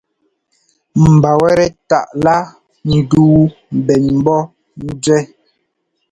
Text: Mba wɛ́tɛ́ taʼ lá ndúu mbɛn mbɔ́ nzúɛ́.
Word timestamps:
Mba 1.11 1.29
wɛ́tɛ́ 1.41 1.67
taʼ 1.89 2.07
lá 2.23 2.35
ndúu 2.95 3.39
mbɛn 3.77 4.03
mbɔ́ 4.19 4.39
nzúɛ́. 4.85 5.21